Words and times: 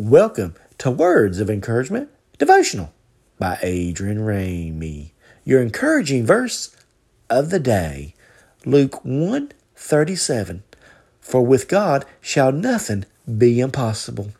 Welcome 0.00 0.54
to 0.78 0.92
Words 0.92 1.40
of 1.40 1.50
Encouragement 1.50 2.08
Devotional 2.38 2.92
by 3.36 3.58
Adrian 3.62 4.18
Ramey. 4.18 5.10
Your 5.42 5.60
encouraging 5.60 6.24
verse 6.24 6.76
of 7.28 7.50
the 7.50 7.58
day, 7.58 8.14
Luke 8.64 9.04
1 9.04 9.50
37. 9.74 10.62
For 11.20 11.44
with 11.44 11.66
God 11.66 12.04
shall 12.20 12.52
nothing 12.52 13.06
be 13.26 13.58
impossible. 13.58 14.30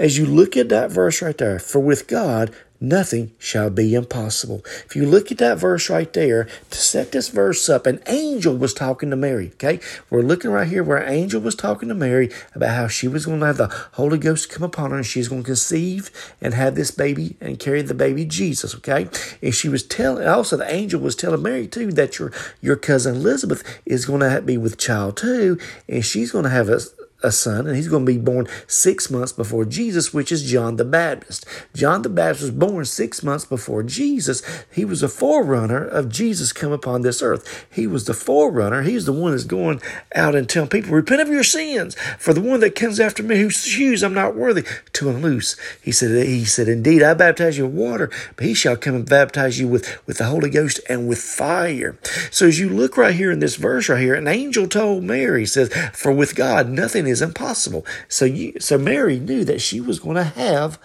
As 0.00 0.18
you 0.18 0.26
look 0.26 0.56
at 0.56 0.68
that 0.70 0.90
verse 0.90 1.22
right 1.22 1.38
there, 1.38 1.60
for 1.60 1.78
with 1.78 2.08
God 2.08 2.52
nothing 2.88 3.32
shall 3.38 3.70
be 3.70 3.94
impossible. 3.94 4.62
If 4.86 4.94
you 4.94 5.06
look 5.06 5.32
at 5.32 5.38
that 5.38 5.58
verse 5.58 5.90
right 5.90 6.12
there, 6.12 6.44
to 6.70 6.78
set 6.78 7.12
this 7.12 7.28
verse 7.28 7.68
up, 7.68 7.86
an 7.86 8.02
angel 8.06 8.56
was 8.56 8.74
talking 8.74 9.10
to 9.10 9.16
Mary. 9.16 9.50
Okay, 9.54 9.80
we're 10.10 10.22
looking 10.22 10.50
right 10.50 10.68
here 10.68 10.84
where 10.84 10.98
an 10.98 11.12
angel 11.12 11.40
was 11.40 11.54
talking 11.54 11.88
to 11.88 11.94
Mary 11.94 12.30
about 12.54 12.76
how 12.76 12.88
she 12.88 13.08
was 13.08 13.26
going 13.26 13.40
to 13.40 13.46
have 13.46 13.56
the 13.56 13.74
Holy 13.92 14.18
Ghost 14.18 14.50
come 14.50 14.62
upon 14.62 14.90
her 14.90 14.96
and 14.96 15.06
she's 15.06 15.28
going 15.28 15.42
to 15.42 15.46
conceive 15.46 16.10
and 16.40 16.54
have 16.54 16.74
this 16.74 16.90
baby 16.90 17.36
and 17.40 17.58
carry 17.58 17.82
the 17.82 17.94
baby 17.94 18.24
Jesus. 18.24 18.74
Okay, 18.74 19.08
and 19.42 19.54
she 19.54 19.68
was 19.68 19.82
telling 19.82 20.26
also 20.26 20.56
the 20.56 20.72
angel 20.72 21.00
was 21.00 21.16
telling 21.16 21.42
Mary 21.42 21.66
too 21.66 21.92
that 21.92 22.18
your 22.18 22.32
your 22.60 22.76
cousin 22.76 23.16
Elizabeth 23.16 23.80
is 23.86 24.06
going 24.06 24.20
to 24.20 24.42
be 24.42 24.56
with 24.56 24.78
child 24.78 25.16
too, 25.16 25.58
and 25.88 26.04
she's 26.04 26.32
going 26.32 26.44
to 26.44 26.50
have 26.50 26.68
a 26.68 26.80
a 27.24 27.32
son, 27.32 27.66
and 27.66 27.74
he's 27.74 27.88
going 27.88 28.06
to 28.06 28.12
be 28.12 28.18
born 28.18 28.46
six 28.66 29.10
months 29.10 29.32
before 29.32 29.64
Jesus, 29.64 30.12
which 30.12 30.30
is 30.30 30.48
John 30.48 30.76
the 30.76 30.84
Baptist. 30.84 31.46
John 31.74 32.02
the 32.02 32.08
Baptist 32.08 32.42
was 32.42 32.50
born 32.50 32.84
six 32.84 33.22
months 33.22 33.44
before 33.44 33.82
Jesus. 33.82 34.42
He 34.70 34.84
was 34.84 35.02
a 35.02 35.08
forerunner 35.08 35.84
of 35.84 36.10
Jesus 36.10 36.52
come 36.52 36.70
upon 36.70 37.02
this 37.02 37.22
earth. 37.22 37.66
He 37.70 37.86
was 37.86 38.04
the 38.04 38.14
forerunner. 38.14 38.82
He's 38.82 39.06
the 39.06 39.12
one 39.12 39.32
that's 39.32 39.44
going 39.44 39.80
out 40.14 40.34
and 40.34 40.48
telling 40.48 40.68
people, 40.68 40.92
repent 40.92 41.22
of 41.22 41.28
your 41.28 41.42
sins, 41.42 41.96
for 42.18 42.34
the 42.34 42.42
one 42.42 42.60
that 42.60 42.76
comes 42.76 43.00
after 43.00 43.22
me, 43.22 43.38
whose 43.38 43.64
shoes 43.64 44.04
I'm 44.04 44.14
not 44.14 44.36
worthy 44.36 44.64
to 44.92 45.08
unloose. 45.08 45.56
He 45.82 45.92
said, 45.92 46.26
he 46.26 46.44
said, 46.44 46.68
indeed, 46.68 47.02
I 47.02 47.14
baptize 47.14 47.56
you 47.56 47.66
with 47.66 47.74
water, 47.74 48.10
but 48.36 48.44
he 48.44 48.52
shall 48.52 48.76
come 48.76 48.94
and 48.94 49.08
baptize 49.08 49.58
you 49.58 49.66
with, 49.66 50.06
with 50.06 50.18
the 50.18 50.24
Holy 50.24 50.50
Ghost 50.50 50.80
and 50.88 51.08
with 51.08 51.18
fire. 51.18 51.98
So 52.30 52.46
as 52.46 52.58
you 52.58 52.68
look 52.68 52.98
right 52.98 53.14
here 53.14 53.30
in 53.30 53.38
this 53.38 53.56
verse 53.56 53.88
right 53.88 54.00
here, 54.00 54.14
an 54.14 54.28
angel 54.28 54.68
told 54.68 55.04
Mary, 55.04 55.46
says, 55.46 55.72
for 55.94 56.12
with 56.12 56.34
God, 56.34 56.68
nothing 56.68 57.06
is 57.06 57.13
is 57.14 57.22
impossible. 57.22 57.86
So 58.08 58.24
you, 58.24 58.58
so 58.60 58.76
Mary 58.76 59.18
knew 59.18 59.44
that 59.44 59.60
she 59.60 59.80
was 59.80 60.00
going 60.00 60.16
to 60.16 60.24
have 60.24 60.78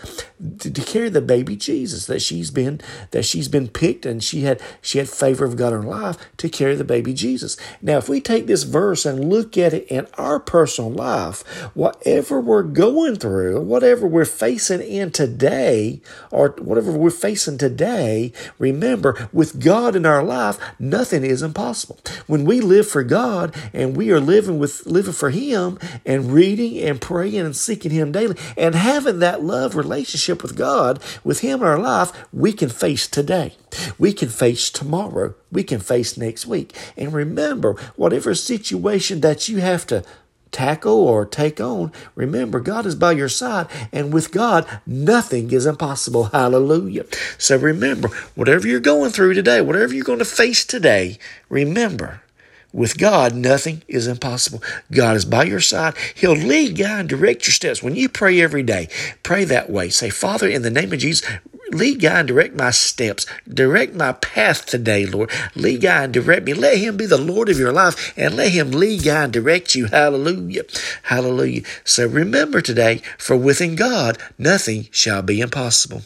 to, 0.60 0.72
to, 0.72 0.82
carry 0.82 1.10
the 1.10 1.22
baby 1.22 1.56
Jesus. 1.56 2.06
That 2.06 2.22
she's 2.22 2.52
been 2.52 2.80
that 3.12 3.26
she's 3.26 3.48
been 3.48 3.68
picked, 3.68 4.06
and 4.06 4.24
she 4.24 4.42
had 4.42 4.62
she 4.82 5.00
had 5.00 5.10
favor 5.10 5.44
of 5.44 5.58
God 5.58 5.74
in 5.74 5.82
her 5.82 5.88
life 5.88 6.18
to 6.38 6.48
carry 6.48 6.76
the 6.76 6.84
baby 6.84 7.14
Jesus. 7.14 7.58
Now, 7.82 7.98
if 7.98 8.08
we 8.08 8.22
take 8.22 8.46
this 8.46 8.64
verse 8.64 9.06
and 9.06 9.30
look 9.30 9.58
at 9.58 9.74
it 9.74 9.88
in 9.88 10.08
our 10.18 10.40
personal 10.40 10.92
life, 10.92 11.42
whatever 11.74 12.40
we're 12.40 12.64
going 12.64 13.16
through, 13.16 13.62
whatever 13.62 14.08
we're 14.08 14.26
facing 14.26 14.82
in 14.82 15.12
today, 15.12 16.02
or 16.32 16.50
whatever 16.60 16.92
we're 16.92 17.10
facing 17.10 17.58
today, 17.58 18.32
remember 18.60 19.30
with 19.34 19.60
God 19.60 19.96
in 19.96 20.06
our 20.06 20.24
life, 20.24 20.60
nothing 20.78 21.24
is 21.24 21.42
impossible. 21.42 22.00
When 22.28 22.46
we 22.46 22.62
live 22.62 22.88
for 22.88 23.04
God 23.04 23.56
and 23.74 23.98
we 23.98 24.12
are 24.12 24.20
living 24.20 24.60
with 24.60 24.86
living 24.86 25.14
for 25.14 25.30
Him 25.30 25.80
and 26.06 26.19
and 26.20 26.34
reading 26.34 26.78
and 26.80 27.00
praying 27.00 27.40
and 27.40 27.56
seeking 27.56 27.92
Him 27.92 28.12
daily 28.12 28.36
and 28.58 28.76
having 28.76 29.20
that 29.20 29.44
love 29.44 29.76
relationship 29.76 30.44
with 30.44 30.56
God, 30.56 31.02
with 31.24 31.40
Him 31.40 31.62
in 31.62 31.68
our 31.68 31.80
life, 31.80 32.12
we 32.34 32.52
can 32.52 32.70
face 32.70 33.08
today. 33.08 33.54
We 33.98 34.14
can 34.14 34.30
face 34.30 34.70
tomorrow. 34.70 35.36
We 35.52 35.64
can 35.64 35.80
face 35.80 36.18
next 36.18 36.46
week. 36.46 36.76
And 36.98 37.14
remember, 37.14 37.74
whatever 37.96 38.36
situation 38.36 39.22
that 39.22 39.48
you 39.48 39.58
have 39.58 39.88
to 39.88 40.04
tackle 40.52 40.96
or 40.96 41.26
take 41.26 41.62
on, 41.62 41.92
remember 42.16 42.60
God 42.60 42.86
is 42.86 42.96
by 42.96 43.12
your 43.12 43.30
side, 43.30 43.68
and 43.92 44.12
with 44.12 44.32
God, 44.32 44.68
nothing 44.86 45.52
is 45.52 45.68
impossible. 45.68 46.26
Hallelujah. 46.26 47.06
So 47.38 47.56
remember, 47.58 48.10
whatever 48.36 48.68
you're 48.68 48.80
going 48.80 49.12
through 49.12 49.36
today, 49.36 49.62
whatever 49.62 49.94
you're 49.94 50.04
going 50.04 50.20
to 50.20 50.26
face 50.26 50.66
today, 50.66 51.20
remember 51.50 52.24
with 52.72 52.98
God, 52.98 53.36
nothing 53.36 53.82
is 53.88 54.08
impossible. 54.08 54.62
God 54.92 55.16
is 55.16 55.26
by 55.26 55.44
your 55.44 55.60
side. 55.60 55.96
He'll 56.16 56.34
lead, 56.34 56.78
guide, 56.78 57.00
and 57.00 57.10
direct 57.10 57.48
your 57.48 57.54
steps. 57.54 57.82
When 57.82 57.96
you 57.96 58.10
pray 58.10 58.42
every 58.42 58.64
day, 58.64 58.90
pray 59.24 59.44
that 59.46 59.70
way. 59.70 59.90
Say, 59.90 60.10
Father, 60.10 60.48
in 60.48 60.62
the 60.62 60.70
name 60.70 60.94
of 60.94 61.00
Jesus, 61.00 61.28
lead, 61.72 62.00
guide, 62.00 62.20
and 62.20 62.28
direct 62.28 62.56
my 62.56 62.72
steps. 62.72 63.26
Direct 63.52 63.96
my 63.96 64.14
path 64.14 64.66
today, 64.66 65.06
Lord. 65.06 65.32
Lead, 65.56 65.82
guide, 65.82 66.04
and 66.06 66.14
direct 66.14 66.46
me. 66.46 66.54
Let 66.54 66.78
Him 66.78 66.96
be 66.96 67.08
the 67.08 67.18
Lord 67.18 67.50
of 67.50 67.58
your 67.58 67.72
life 67.72 68.14
and 68.18 68.36
let 68.36 68.52
Him 68.52 68.72
lead, 68.72 69.04
guide, 69.04 69.24
and 69.26 69.34
direct 69.34 69.74
you. 69.74 69.88
Hallelujah. 69.88 70.64
Hallelujah. 71.04 71.64
So 71.84 72.08
remember 72.08 72.62
today, 72.62 73.02
for 73.18 73.36
within 73.36 73.76
God, 73.76 74.18
nothing 74.38 74.88
shall 74.92 75.22
be 75.24 75.42
impossible. 75.42 76.04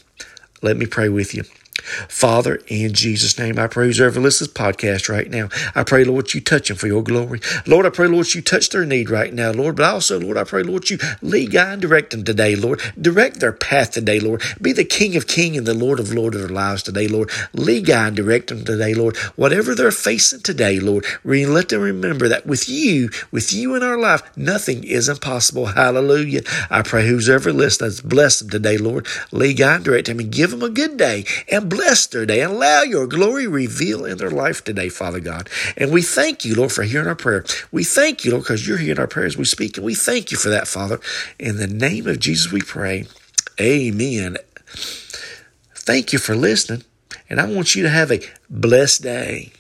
Let 0.61 0.77
me 0.77 0.85
pray 0.85 1.09
with 1.09 1.33
you. 1.33 1.43
Father, 2.07 2.61
in 2.67 2.93
Jesus' 2.93 3.37
name, 3.37 3.59
I 3.59 3.67
pray 3.67 3.91
whoever 3.91 4.19
listens 4.19 4.49
to 4.49 4.53
this 4.53 4.63
podcast 4.63 5.09
right 5.09 5.29
now, 5.29 5.49
I 5.75 5.83
pray, 5.83 6.03
Lord, 6.03 6.33
you 6.33 6.41
touch 6.41 6.67
them 6.67 6.77
for 6.77 6.87
your 6.87 7.03
glory. 7.03 7.41
Lord, 7.65 7.85
I 7.85 7.89
pray, 7.89 8.07
Lord, 8.07 8.33
you 8.33 8.41
touch 8.41 8.69
their 8.69 8.85
need 8.85 9.09
right 9.09 9.33
now, 9.33 9.51
Lord. 9.51 9.75
But 9.75 9.85
also, 9.85 10.19
Lord, 10.19 10.37
I 10.37 10.43
pray, 10.43 10.63
Lord, 10.63 10.89
you 10.89 10.97
lead, 11.21 11.51
guide, 11.51 11.73
and 11.73 11.81
direct 11.81 12.11
them 12.11 12.23
today, 12.23 12.55
Lord. 12.55 12.81
Direct 12.99 13.39
their 13.39 13.51
path 13.51 13.91
today, 13.91 14.19
Lord. 14.19 14.41
Be 14.61 14.71
the 14.73 14.85
King 14.85 15.15
of 15.15 15.27
King 15.27 15.57
and 15.57 15.67
the 15.67 15.73
Lord 15.73 15.99
of 15.99 16.13
Lord 16.13 16.35
of 16.35 16.41
their 16.41 16.49
lives 16.49 16.83
today, 16.83 17.07
Lord. 17.07 17.29
Lead, 17.53 17.85
guide, 17.85 18.07
and 18.07 18.15
direct 18.15 18.47
them 18.47 18.63
today, 18.63 18.93
Lord. 18.93 19.17
Whatever 19.35 19.75
they're 19.75 19.91
facing 19.91 20.41
today, 20.41 20.79
Lord, 20.79 21.05
let 21.23 21.69
them 21.69 21.81
remember 21.81 22.27
that 22.27 22.45
with 22.45 22.69
you, 22.69 23.09
with 23.31 23.53
you 23.53 23.75
in 23.75 23.83
our 23.83 23.97
life, 23.97 24.21
nothing 24.37 24.83
is 24.83 25.09
impossible. 25.09 25.67
Hallelujah. 25.67 26.41
I 26.69 26.81
pray 26.81 27.07
whoever 27.07 27.51
listens, 27.53 28.01
bless 28.01 28.39
them 28.39 28.49
today, 28.49 28.77
Lord. 28.77 29.07
Lead, 29.31 29.57
guide, 29.57 29.75
and 29.75 29.85
direct 29.85 30.07
them 30.07 30.19
and 30.19 30.31
give 30.31 30.51
them 30.51 30.63
a 30.63 30.69
good 30.69 30.97
day 30.97 31.25
and 31.49 31.62
bless 31.69 32.05
their 32.07 32.25
day 32.25 32.41
and 32.41 32.53
allow 32.53 32.81
your 32.81 33.07
glory 33.07 33.47
reveal 33.47 34.05
in 34.05 34.17
their 34.17 34.31
life 34.31 34.63
today, 34.63 34.89
Father 34.89 35.19
God. 35.19 35.49
And 35.77 35.91
we 35.91 36.01
thank 36.01 36.45
you, 36.45 36.55
Lord, 36.55 36.71
for 36.71 36.83
hearing 36.83 37.07
our 37.07 37.15
prayer. 37.15 37.45
We 37.71 37.83
thank 37.83 38.25
you, 38.25 38.31
Lord, 38.31 38.43
because 38.43 38.67
you're 38.67 38.77
hearing 38.77 38.99
our 38.99 39.07
prayers 39.07 39.37
we 39.37 39.45
speak. 39.45 39.77
And 39.77 39.85
we 39.85 39.95
thank 39.95 40.31
you 40.31 40.37
for 40.37 40.49
that, 40.49 40.67
Father. 40.67 40.99
In 41.39 41.57
the 41.57 41.67
name 41.67 42.07
of 42.07 42.19
Jesus, 42.19 42.51
we 42.51 42.61
pray. 42.61 43.05
Amen. 43.59 44.37
Thank 45.75 46.13
you 46.13 46.19
for 46.19 46.35
listening. 46.35 46.83
And 47.29 47.39
I 47.39 47.45
want 47.45 47.75
you 47.75 47.83
to 47.83 47.89
have 47.89 48.11
a 48.11 48.21
blessed 48.49 49.03
day. 49.03 49.53